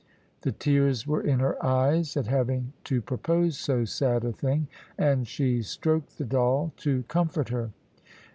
[0.41, 4.67] The tears were in her eyes at having to propose so sad a thing.
[4.97, 7.69] And she stroked the doll, to comfort her.